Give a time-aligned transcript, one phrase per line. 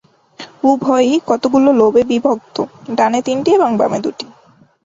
[0.63, 2.55] উভয়ই কতগুলো লোব-এ বিভক্ত,
[2.97, 4.25] ডানে তিনটি এবং বামে দুটি।